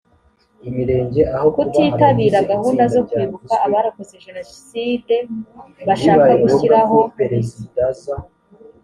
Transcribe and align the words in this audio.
kutitabira 1.53 2.37
gahunda 2.51 2.83
zo 2.93 3.01
kwibuka 3.07 3.53
abarokotse 3.65 4.15
jenoside 4.25 5.15
bashaka 5.87 6.31
gushyiraho 6.43 6.99